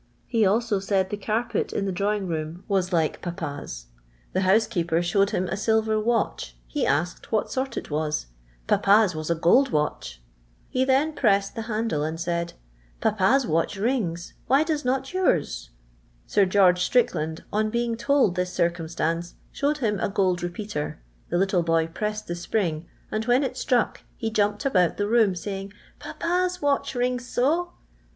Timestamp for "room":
2.25-2.63, 25.07-25.35